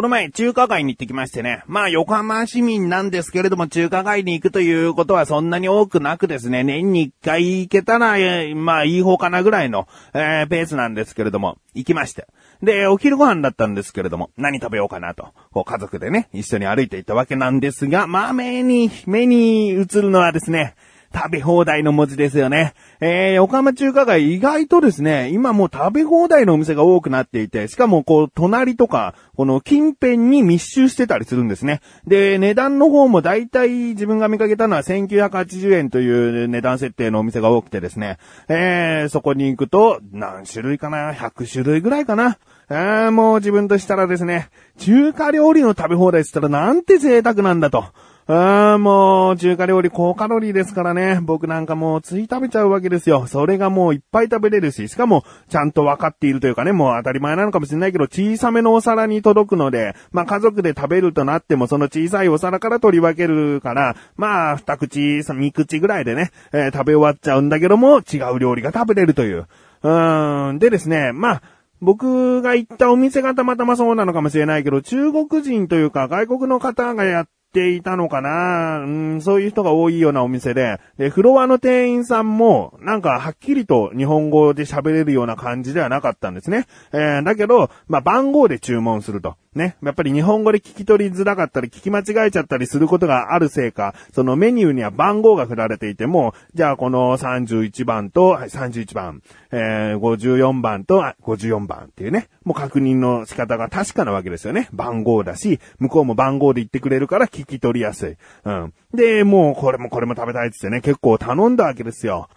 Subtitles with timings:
[0.00, 1.62] この前、中華街に行ってきましてね。
[1.66, 12.26] まあ、横浜市民なんですけれども、中華街に行くということはそんなに多くなくですね、年に一回行けたら、えまあ、いい方かなぐらいの、えーペースなんですけれども、行きまして。
[12.62, 20.76] で、お昼ご飯だったんですけれども、何食べようかなと、こう家族でね、一緒に歩いていったわけなんですが、まあ、目に、目に映るのはですね、
[21.12, 22.74] 食べ放題の文字ですよね。
[23.00, 31.80] えー、横浜中華街意外とですね、今もう食べ放題のお店が多くなっていて、しかもこう、隣とか、この近辺に密集してたりするんですね。
[32.06, 42.38] で、値段の方も大体自分が見かけたのは1980円という値段設定のお店が多くてですね、えー、そこに行くと、何種類かな ?100 種類ぐらいかな
[42.72, 47.84] えー、もう自分としたらですね、中華料理の食べ放題って言ったらなんて贅沢なんだと。
[48.32, 51.18] あーもう、中華料理高カロリーですからね。
[51.20, 53.26] 僕なんかもうつい食べちゃうわけですよ。
[53.26, 69.48] それがもういっぱい食べれるし、しかも、ちゃんと分かっているというかね、もう当たり前なのかもしれないけど、小さめのお皿に届くので、まあ家族で食べるとなっても、その小さいお皿から取り分けるから、まあ、二口、三口ぐらいでね、えー食べ終わっちゃうんだけども、違う料理が食べれるという。
[69.82, 71.42] うーん、でですね、まあ、
[71.80, 78.78] 僕が行ったお店がたまたまそうなのかもしれないけど、中国人というか外国の方がやっていたのかな？
[78.84, 86.66] うん、そういう人が多いようなお店で、で、フロアの店員さんも、なんかはっきりと日本語で喋れるような感じではなかったんですね。
[86.92, 89.36] えー、だけど、まあ、番号で注文すると。
[89.54, 89.76] ね。
[89.82, 104.68] やっぱり日本語で聞き取りづらかったり、聞き間違えちゃったりすることがあるせいか、そのメニューには番号が振られていても、じゃあこの31番と、はい、31番、えー、54番と、54番っていうね、もう確認の仕方が確かなわけですよね。
[104.72, 108.16] 番号だし、向こうも番号で言ってくれるから聞き取りやすい。
[108.44, 108.72] うん。
[108.94, 112.28] で、もうこれもこれも食べたいっつってね、結構頼んだわけですよ。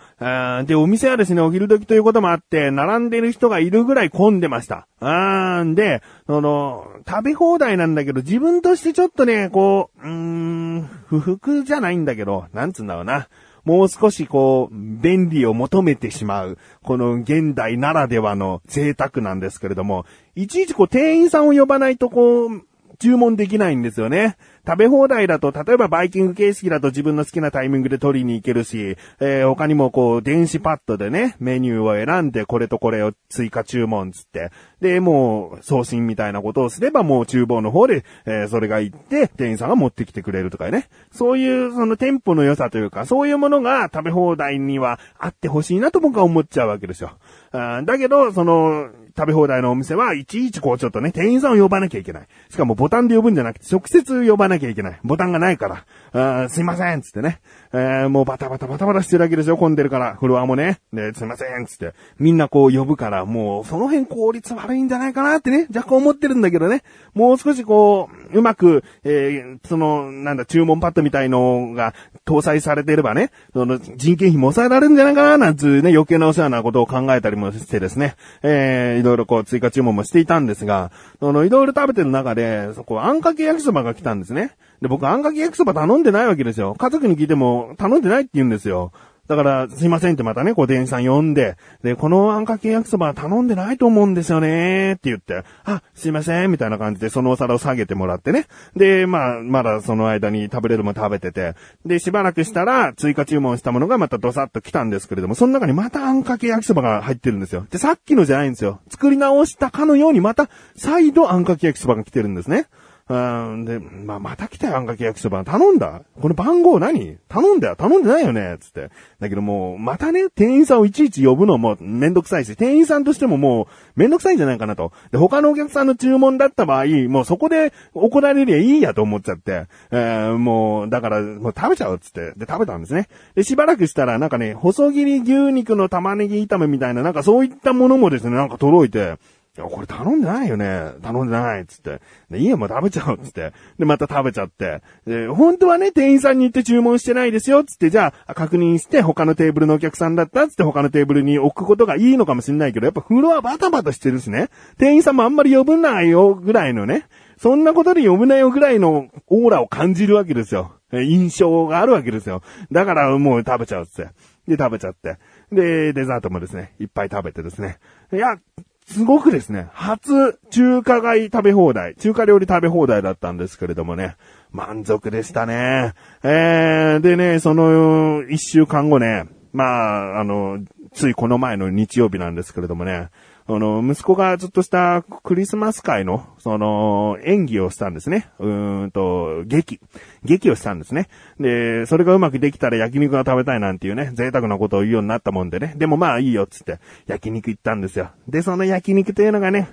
[0.65, 4.87] で、お店はですね、お昼時ということもあって、並んでる人がいるぐらい混んでました。
[5.05, 13.27] あーんで、その、食べ放題なんだけど、自分としてちょっとね、こう、うーん、不服じゃないんだけど、なんつうんだろうな。
[13.65, 20.05] もう少しこう、便利を求めてしまう、この現代ならではの贅沢なんですけれども、
[20.35, 22.61] いちいちこう店員さんを呼ばないとこう、
[22.99, 24.37] 注文できないんですよね。
[24.65, 40.87] 食べ放題だと、例えばバイキング形式だと自分の好きなタイミングで取りに行けるし、えー他にもこう、電子パッドでね、メニューを選んでこれとこれを追加注文つって、で、もう、送信みたいなことをすればもう厨房の方で、えーそれが行って、店員さんが持ってきてくれるとかね。
[41.11, 47.11] そういう、その店舗の良さというか、そういうものが食べ放題にはあってほしいなと僕は思っちゃうわけですよ。
[47.51, 52.27] あだけど、その、食べ放題のお店はいちいちこうちょっとね、店員さんを呼ばなきゃいけない。
[52.49, 54.99] しかもボタンで呼ぶんじゃなくて直接呼ばなきゃいけない。
[55.03, 55.67] ボタンがないか
[56.11, 56.43] ら。
[56.43, 57.39] あすいません、つってね。
[57.73, 60.15] えーもうバタバタバタバタしてるわけですよ、混んでるから。
[60.15, 60.79] フロアもね。
[60.91, 61.93] で、すいません、つって。
[62.19, 66.83] みんなこう呼ぶから、もうその辺効率悪いんじゃないかなってね、若干思ってるんだけどね。
[67.13, 71.93] もう少しこう、うまく、えーその、なんだ、注文パッドみたいのが
[72.25, 78.15] 搭載されてればね、その人件費も抑えられるんじゃないかな、なんつうね、余計なお世話なことを考えたりもしてですね。
[78.43, 84.42] えーいろいろこう追加注文もしていたんですが、その、いろいろ食べてる中で、そこ、あんかけ焼きそばが来たんですね。
[84.83, 86.75] で、僕、あんかけ焼きそば頼んでないわけですよ。
[86.77, 88.91] 家族に聞いても、頼んでないって言うんですよ。
[89.29, 98.47] だから、すいませんってまたね、こう、店員さん呼んで、で、このあんかけ焼きそば頼んでないと思うんですよねって言って、あ、すいません、みたいな感じでそのお皿を下げてもらってね。
[98.75, 101.55] で、まあ、まだその間に食べれるもの食べてて、
[101.85, 107.65] で、しばらくしたら、追加注文したものがまたドサッと来たんですけれども、その中にまたあんかけ焼きそばが入ってるんですよ。
[107.71, 108.81] で、さっきのじゃないんですよ。
[108.89, 112.67] 作り直したかのようにまた、再度あんかけ焼きそばが来てるんですね。
[113.09, 115.43] うん、で、まあ、また来たよ、あんかけ焼きそば。
[115.43, 116.03] 頼んだ？
[116.21, 117.17] この番号何？
[117.27, 118.91] 頼んだよ頼んでないよねつって。
[119.19, 124.93] だけどもう、またね、店員さんをいちいち呼ぶのもめんどくさいし、店員さんとしてももう、めんどくさいんじゃないかなと。
[125.11, 132.31] で、他のお客さんの注文だった場合、もうそこで怒られりゃいいやと思っちゃって、えーもう、だから、もう食べちゃうっつって。
[132.37, 133.09] で、食べたんですね。
[133.35, 139.17] で、しばらくしたら、なんかね、細切り牛肉の玉ねぎ炒めみたいな、なんかそういったものもですね、なんか届いて、
[139.55, 140.93] いや、これ頼んでないよね。
[141.03, 141.67] 頼んでない。
[141.67, 142.01] つって。
[142.31, 143.19] で、いいよ、もう食べちゃおう。
[143.19, 143.53] つって。
[143.77, 144.81] で、また食べちゃって。
[145.05, 147.63] で、本当はね、店員さんに言って注文してないですよ。
[147.63, 154.49] つって、じゃあ、確認して、他のテーブルのお客さんだったつって、他のテーブルに置くことがいいのかもしれないけど、やっぱフロアバタバタしてるしね。
[154.79, 157.05] 店員さんもあんまり呼ぶないよ、ぐらいのね。
[157.37, 160.71] そんなことで呼ぶなよぐらいのオーラを感じるわけですよ。
[160.91, 162.41] え印象があるわけですよ。
[162.71, 164.11] だからもう食べちゃうっつって。
[164.47, 165.17] で、食べちゃって。
[165.51, 167.77] で、デザートもですね、いっぱい食べてですね。
[168.11, 168.37] いや、
[168.85, 174.17] すごくですね、初中華街食べ放題、中華料理食べ放題だったんですけれどもね、
[174.51, 175.93] 満足でしたね。
[176.23, 180.59] えー、でね、その、一週間後ね、まあ、あの、
[180.93, 183.09] ついこの前の日曜日なんですけれどもね、
[183.45, 188.29] あの、息子がずっとしたクリスマス会の、その、演技をしたんですね。
[188.39, 189.81] うーんと、劇。
[190.23, 191.09] 劇をしたんですね。
[191.39, 195.73] で、それがうまくできたら焼肉が食べたいなんていうね、贅沢なことを言うようになったもんでね。
[195.75, 198.11] でもまあいいよっつって、焼肉行ったんですよ。
[198.29, 199.69] で、その焼肉というのがね、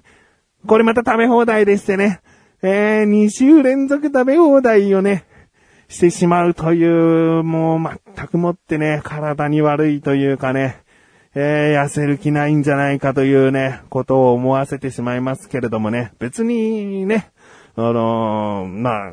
[0.67, 2.21] これまた食べ放題でしてね、
[2.63, 5.25] えー、2週連続食べ放題をね、
[5.89, 10.83] してしまうという、もう全くもってね、体に悪いというかね、
[11.35, 17.31] えー、痩せる気ないんじゃないかというね、ことを思わせてしまいますけれどもね、別にね、
[17.77, 19.13] あのー、まあ、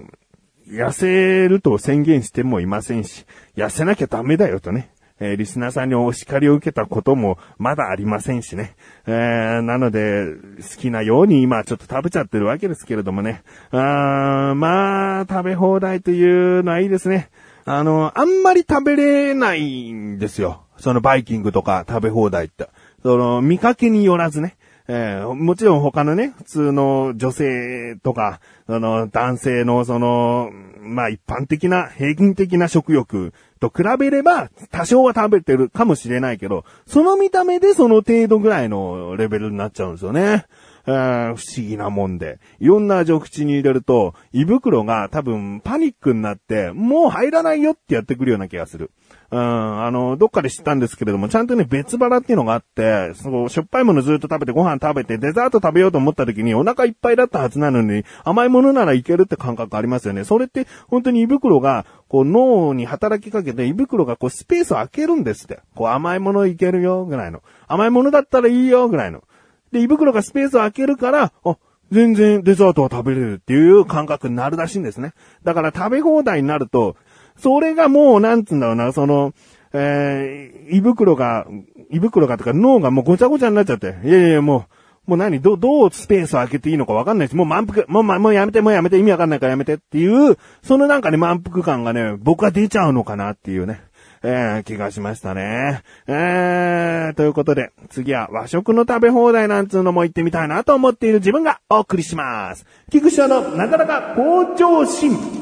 [0.68, 3.26] 痩せると宣言してもいませんし、
[3.56, 8.76] 痩せなきゃダメだよとね、えー、リスナーさんにお叱りを受けたこともまだありませんしね。
[9.06, 10.26] えー、なので、
[10.58, 13.42] 好きなように今ちょっと食べちゃってるわけですけれどもね。
[13.72, 17.30] あーまあ、食べ放題というのはいいですね。
[17.66, 20.67] あの、あんまり食べれないんですよ。
[20.78, 22.70] そのバイキングとか食べ放題って。
[23.04, 24.58] その、見かけによらずね。
[24.90, 40.46] えー、もちろん他のね、普通の女性とか、その男性のその、まあ一般的な平均的な食欲と比べれば多少は食べてるかもしれないけど、その見た目でその程度ぐらいのレベルになっちゃうんですよね。
[40.88, 42.40] えー、不思議なもんで。
[42.60, 48.92] いろんな味を口に入れると、胃袋が多分パニックになって、もう入らないよってやってくるような気がする。
[49.30, 60.24] うん、あの、どっかで知ったんですけれども、ちゃんとね、別腹っていうのがあって、その、しょっぱいものずっと食べてご飯食べて、デザート食べようと思った時にお腹いっぱいだったはずなのに、甘いものならいけるって感覚ありますよね。
[60.24, 65.60] それって、本当に胃袋が、こう脳に働きかけて胃袋がこうスペースを空けるんですって。
[65.76, 67.44] こう甘いものいけるよ、ぐらいの。
[67.68, 69.24] 甘いものだったらいいよ、ぐらいの。
[69.72, 71.58] で、胃袋がスペースを空けるから、あ、
[71.92, 75.14] 全然デザートは食べれるっていう感覚になるらしいんですね。
[75.44, 76.96] だから食べ放題になると、
[77.38, 79.34] それがもう、なんつうんだろうな、その、
[79.74, 81.46] えー、胃袋が、
[81.92, 83.96] 胃袋がとか脳がもうごちゃごちゃになっちゃって。
[84.04, 84.66] いやいや、も
[85.08, 93.82] う、もう何ど、どうスペースを空けていいのかわかんないし、もう満腹、もう、もうやめて、もうやめて、意味わかんないからやめてっていう、そのなんかね、満腹感がね、僕は出ちゃうのかなっていうね。
[94.24, 95.82] えー、気がしましたね。
[96.08, 102.66] えー、ということで、次は和食の食べ放題なんつうのも行ってみたいなと思っている自分がお送りします。
[102.92, 105.37] 菊池のなかなか好調心。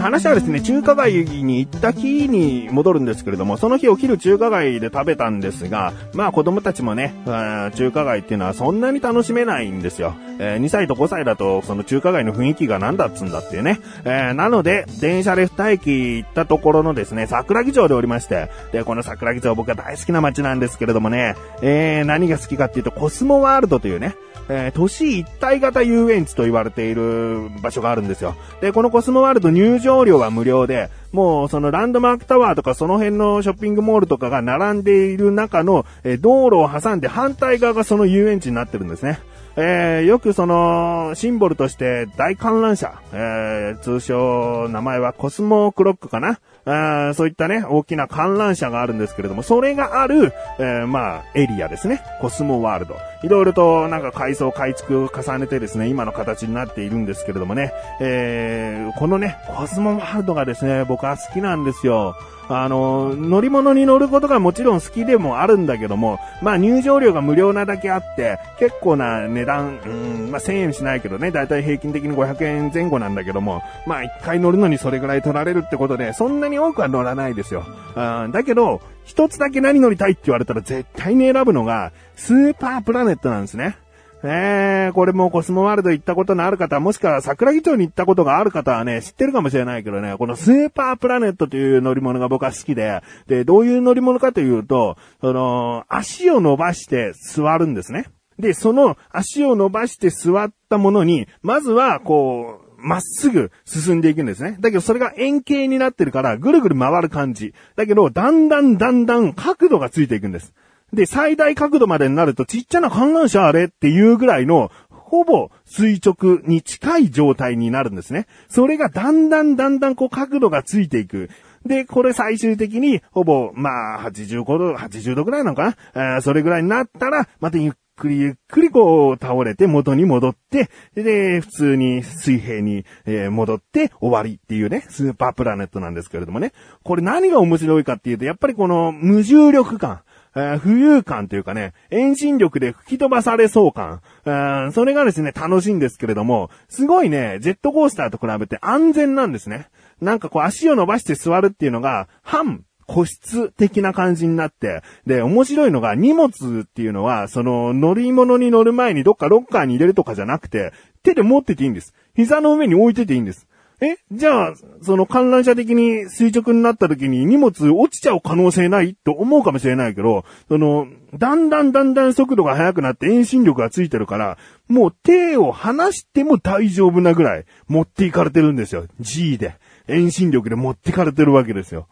[0.00, 10.14] 話はですね、中華街に行った日に戻るんですけれども、その日お昼中華街で食べたんですが、まあ子供たちもね、中華街っていうのはそんなに楽しめないんですよ。
[10.38, 13.80] えー、2歳と5歳だと、その中華街の雰囲気が何だっつんだっていうね。
[14.04, 24.14] えー、なので、電車で2駅行ったところのですね、桜木町でおりまして、で、この桜木町僕は大好きな街なんですけれどもね、えー、何が好きかっていうと、コスモワールドというね、
[24.52, 28.34] えー、都市一体型遊園地と言われている場所があるんですよ。
[28.60, 39.20] で、このコスモワールド入場料は無料で、もうそのランドマークタワーとかその辺のショッピングモールとかが並んでいる中の、えー、道路を挟んで反対側がその遊園地になってるんですね。
[39.56, 52.02] えー、よくその、シンボルとして大観覧車、えー、通称、名前はコスモクロックかなあそういったね、大きな観覧車があるんですけれども、それがある、えー、まあ、エリアですね。
[52.20, 52.96] コスモワールド。
[53.22, 62.14] いろいろとなんか改装、改築を重ねてですね、今の形になっているんですけれどもね、えー、このね、コスモワールドがですね、僕は好きなんですよ。
[62.52, 77.64] あの、乗り物に乗ることがもちろん好きでもあるんだけども、まあ入場料が無料なだけあって、結構な値段、うん、まあ1000円しないけどね、だいたい平均的に500円前後なんだけども、まあ一回乗るのにそれぐらい取られるってことで、そんなに多くは乗らないですよ。
[77.96, 83.76] うん、だけど、一つだけ何乗りたいって言われたら絶対に選ぶのが、スーパープラネットなんですね。
[84.22, 98.06] えー、これもコスモワールド行ったことのある方、もしくは桜木町に行ったことがある方はね、知ってるかもしれないけどね、このスーパープラネットという乗り物が僕は好きで、で、どういう乗り物かというと、その、足を伸ばして座るんですね。
[98.38, 104.56] で、その足を伸ばして座ったものに、まずは、こう、まっすぐ進んでいくんですね。
[104.60, 107.54] だけどそれが円形になってるから、ぐるぐる回る感じ。
[107.76, 110.54] だけど、だんだんだんだん角度がついていくんです。
[110.92, 118.26] で、最大角度までになるとちっちゃな観覧車あれっていうぐらいの、ほぼ垂直に近い状態になるんですね。
[118.48, 121.30] それがだんだんだんだんこう角度がついていく。
[121.66, 136.52] で、これ最終的に、ほぼ、まあ、85度、80度ぐらいなのかな、えー、それぐらいになったら、またゆっくりゆっくりこう倒れて元に戻って、で、普通に水平に、えー、戻って終わりっていうね、スーパープラネットなんですけれどもね。
[136.82, 140.02] これ何が面白いかっていうと、やっぱりこの無重力感。
[140.34, 149.68] え浮遊感というかね、遠心力で吹き飛ばされそう感、えーそれがですね、楽しいんですけれども、すごいね、ジェットコースターと比べて安全なんですね。
[150.00, 156.28] なんかこう足を伸ばして座るっていうのが、半個室的な感じになって、で、面白いのが荷物
[156.62, 160.72] っていうのは、その乗り物に乗る前にどっかロッカーに入れるとかじゃなくて、
[161.02, 161.94] 手で持ってていいんです。
[162.14, 163.46] 膝の上に置いてていいんです。
[163.82, 174.36] えじゃあ、その観覧車的に垂直になった時に荷物落ちちゃう可能性ないと思うかもしれないけど、その、だんだんだんだん速度が速くなって遠心力がついてるから、
[174.68, 178.86] もう手を離しても大丈夫なぐらい持っていかれてるんですよ。
[179.00, 179.56] G で。
[179.88, 181.88] 遠心力で持っていかれてるわけですよ。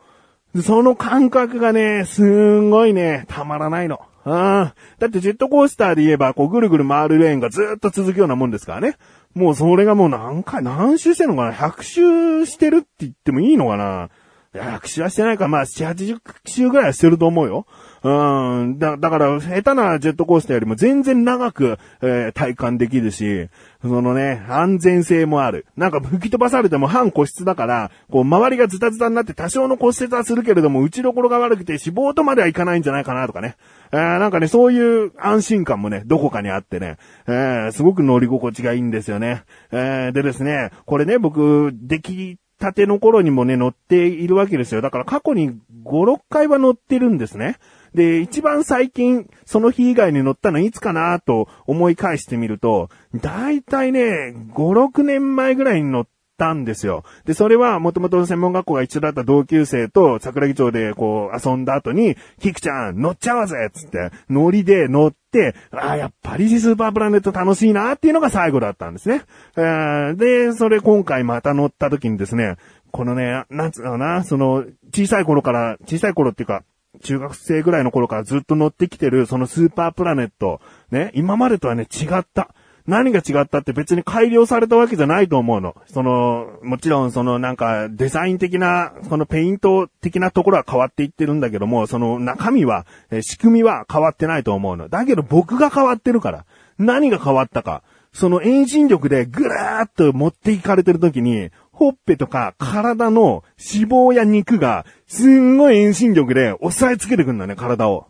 [0.62, 4.00] その感覚がね、すんごいね、たまらないの。
[4.24, 4.74] ああ。
[4.98, 8.96] だってジェットコースターで言えば、こうぐるぐる回るレーンがずっと続くようなもんですからね。
[9.34, 14.10] もうそれがもう何回、何周してんのかな ?100 周してるって言ってもいいのかな？
[14.54, 17.66] いや100周はしてないから、まあ、7、80周ぐらいはしてると思うよ。
[18.08, 18.78] うん。
[18.78, 23.48] だ、だから、下手なジェットコースターよりも全然長く、えー体感できるし、
[23.82, 25.66] そのね、安全性もある。
[25.76, 33.56] なんか吹き飛ばされても半個室だから、こう、周りがズタズタになって多少の骨折はするけれども、打ちどころが悪くて死亡とまではいかないんじゃないかなとかね。
[33.92, 36.96] えーなんかね、そういう安心感もね、どこかにあってね、
[37.26, 39.42] えーすごく乗り心地がいいんですよね。
[39.72, 44.80] えーでですね、これね、僕、出来たての頃にもね、乗っているわけですよ。
[44.80, 47.56] だから過去に5、6回は乗ってるんですね。
[47.94, 56.06] で、一番最近、その日以外に乗ったのいつかなと思い返してみると、だいたいね、5、6年前ぐらいに乗っ
[56.38, 57.04] たんですよ。
[57.24, 69.22] で、それはもともと専門学校が一緒だった同級生と桜木町でこう遊んだ後に、キクちゃん乗っちゃおうぜつって、乗りで乗って、ああ、やっぱりスーパープラネット楽しいなっていうのが最後だったんですね。
[69.56, 72.56] えーで、それ今回また乗った時にですね、
[72.92, 74.64] このね、なんつうのかな、その、
[74.94, 76.62] 小さい頃から、小さい頃っていうか、
[77.02, 80.60] 中学生ぐらいの頃からずっと乗ってきてる、そのスーパープラネット。
[80.90, 82.54] ね、今までとはね、違った。
[82.88, 85.76] 何が違ったって別に改良されたわけじゃないと思うの。
[85.92, 94.88] その、もちろんそのなんかデザイン的な、そのペイント的なところは変わっていってるんだけども、その中身は、え仕組みは変わってないと思うの。
[94.88, 96.46] だけど僕が変わってるから。
[96.78, 97.82] 何が変わったか。
[98.14, 108.08] その遠心力でぐらーっと持っていかれてる時に、ほっぺとか体の脂肪や肉がすんごい遠心力で押さえつけてくんだね、体を。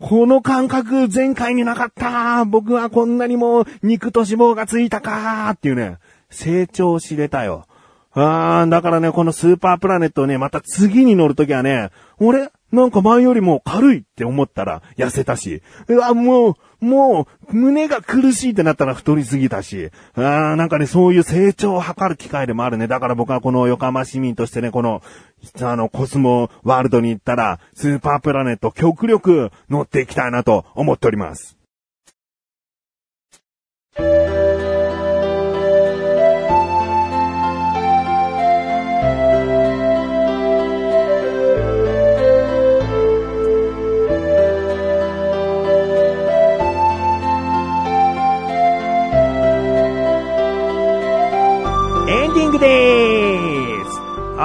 [0.00, 5.98] この感覚前回になかった僕はこんなにも肉と脂肪がついたかっていうね、
[6.30, 7.68] 成長知れたよ。
[8.12, 16.54] あー、だからね、このスーパープラネットをね、また次に乗るときはね、俺、なんか前よりも軽いって思ったら痩せたし、うわ、もう、
[16.84, 22.86] もう、胸が苦しいってなったら太りすぎたし、あー、なんかね、そういう成長を図る機会でもあるね。
[22.86, 25.02] だから僕はこの横浜市民としてね、この、
[25.62, 31.56] あの、コスモワールドに行ったら、スーパープラネット極力乗っていきたいなと思っております。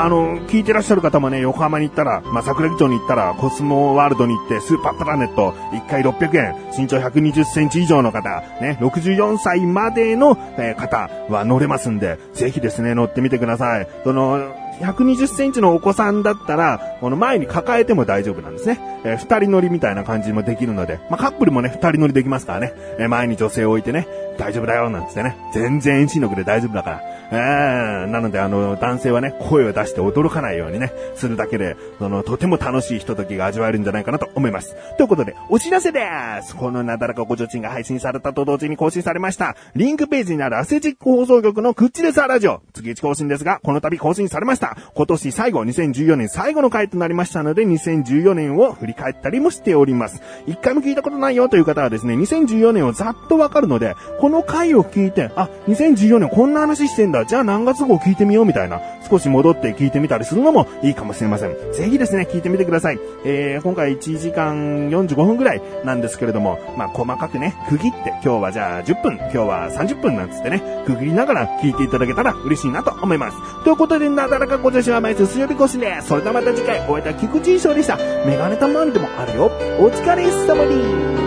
[0.04, 13.88] あの、聞いてらっしゃる方もね、横浜に行ったら、まあ、桜木町に行ったら、コスモワールドに行って、スーパープラネット、1回600円、身長120センチ以上の方、ね、64歳までの、えー方は乗れますんで、ぜひですね、乗ってみてください。
[14.04, 18.80] その、120センチのお子さんだったら、この前に抱えても大丈夫なんですね。
[19.04, 22.74] えー二人乗りみたいな感じもできるので、まあ、カップルもね、二人乗りできますからね。
[23.00, 24.08] えー前に女性を置いてね、
[24.38, 25.38] 大丈夫だよ、なんつってね。
[25.54, 27.02] 全然遠心力で大丈夫だから。
[27.32, 34.76] えー、なのであの、男性はね、声を出して驚かないようにね、するだけで、その、とても楽しいひとときが味わえるんじゃないかなと思います。
[34.98, 36.02] ということで、お知らせで
[36.44, 42.62] すこのなだらかご助賃が配信されたと同時に更新されました、リンクページにあるアスレチック放送局のクッチレサーラジオ。
[42.74, 44.71] 月1更新ですが、この度更新されました。
[44.94, 50.22] 今年最後、2014年最後の回となりましたので、2014年を振り返ったりもしております。
[50.48, 61.56] 一回も聞いたことないよという方はですね、2014年をざっとわかるので、この回を聞いて、あ、2014年こんな話してんだ、じゃあ何月号聞いてみようみたいな、少し戻って聞いてみたりするのもいいかもしれません。
[61.74, 63.00] ぜひですね、聞いてみてください。
[63.26, 73.38] えー、今回1時間45分ぐらいなんですけれども、まあ、細かくね、区切って、今日はじゃあ10分、今日は30分なんつってね、区切りながら聞いていただけたら嬉しいなと思います。
[73.64, 76.08] ということで、なだらかご女子は毎週水曜日更新です。
[76.08, 77.98] それではまた次回、お会いいた菊池衣装でした。
[78.26, 79.46] メガネたまわりでもあるよ。
[79.80, 81.21] お疲れ様です。